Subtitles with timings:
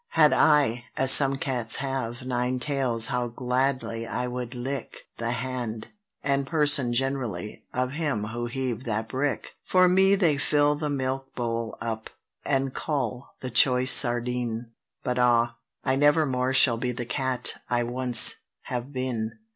[0.13, 5.89] Had I, as some cats have, nine tails, how gladly I would lick The hand,
[6.23, 9.53] and person generally, of him who heaved that brick!
[9.63, 12.09] For me they fill the milkbowl up,
[12.43, 14.71] and cull the choice sardine:
[15.03, 15.57] But ah!
[15.83, 19.33] I nevermore shall be the cat I once have been!